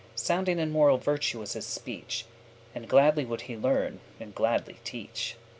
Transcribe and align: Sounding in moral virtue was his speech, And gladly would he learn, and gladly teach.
Sounding 0.15 0.57
in 0.57 0.71
moral 0.71 0.97
virtue 0.97 1.37
was 1.37 1.53
his 1.53 1.63
speech, 1.67 2.25
And 2.73 2.89
gladly 2.89 3.23
would 3.23 3.41
he 3.41 3.55
learn, 3.55 3.99
and 4.19 4.33
gladly 4.33 4.77
teach. 4.83 5.35